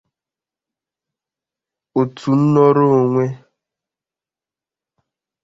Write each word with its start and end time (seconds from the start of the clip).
otu 1.99 2.29
nnọrọonwe 2.39 3.25